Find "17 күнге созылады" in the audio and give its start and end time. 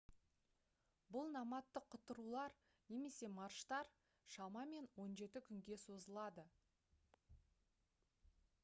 5.05-6.49